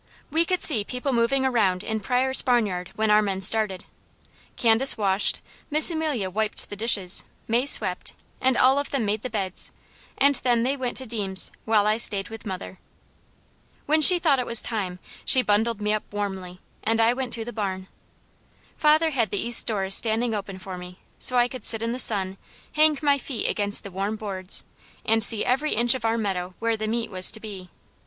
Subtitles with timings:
[0.31, 3.85] We could see people moving around in Pryors' barnyard when our men started.
[4.55, 9.29] Candace washed, Miss Amelia wiped the dishes, May swept, and all of them made the
[9.29, 9.71] beds,
[10.17, 12.79] and then they went to Deams', while I stayed with mother.
[13.85, 17.45] When she thought it was time, she bundled me up warmly, and I went to
[17.45, 17.87] the barn.
[18.75, 21.99] Father had the east doors standing open for me, so I could sit in the
[21.99, 22.39] sun,
[22.71, 24.63] hang my feet against the warm boards,
[25.05, 27.69] and see every inch of our meadow where the meet was to be.